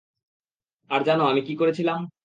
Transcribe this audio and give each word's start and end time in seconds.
আর 0.91 1.01
জানো 1.03 1.23
আমি 1.25 1.41
কি 1.47 1.53
করেছিলাম? 1.55 1.99